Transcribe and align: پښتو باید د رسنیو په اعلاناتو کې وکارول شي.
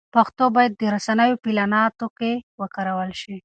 پښتو 0.15 0.43
باید 0.55 0.71
د 0.75 0.83
رسنیو 0.95 1.41
په 1.43 1.47
اعلاناتو 1.51 2.07
کې 2.17 2.31
وکارول 2.61 3.11
شي. 3.21 3.35